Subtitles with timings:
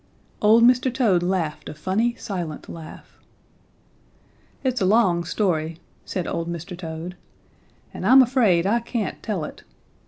[0.41, 0.91] Old Mr.
[0.91, 3.19] Toad laughed a funny silent laugh.
[4.63, 6.75] "It's a long story," said old Mr.
[6.75, 7.15] Toad,
[7.93, 9.61] "and I'm afraid I can't tell it.